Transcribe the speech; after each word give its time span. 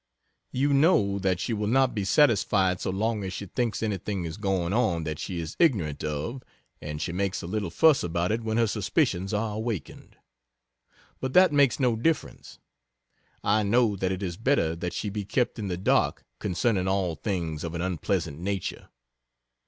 You 0.51 0.73
know 0.73 1.19
that 1.19 1.39
she 1.39 1.53
will 1.53 1.67
not 1.67 1.93
be 1.93 2.03
satisfied 2.05 2.81
so 2.81 2.89
long 2.89 3.23
as 3.23 3.33
she 3.33 3.45
thinks 3.45 3.83
anything 3.83 4.25
is 4.25 4.37
going 4.37 4.73
on 4.73 5.03
that 5.03 5.19
she 5.19 5.39
is 5.39 5.55
ignorant 5.59 6.03
of 6.03 6.41
and 6.81 6.99
she 6.99 7.11
makes 7.11 7.43
a 7.43 7.45
little 7.45 7.69
fuss 7.69 8.01
about 8.01 8.31
it 8.31 8.41
when 8.41 8.57
her 8.57 8.65
suspicions 8.65 9.31
are 9.31 9.57
awakened; 9.57 10.15
but 11.19 11.33
that 11.33 11.51
makes 11.53 11.79
no 11.79 11.95
difference. 11.95 12.57
I 13.43 13.61
know 13.61 13.95
that 13.95 14.11
it 14.11 14.23
is 14.23 14.37
better 14.37 14.75
that 14.75 14.93
she 14.93 15.11
be 15.11 15.23
kept 15.23 15.59
in 15.59 15.67
the 15.67 15.77
dark 15.77 16.25
concerning 16.39 16.87
all 16.87 17.13
things 17.13 17.63
of 17.63 17.75
an 17.75 17.81
unpleasant 17.83 18.39
nature. 18.39 18.89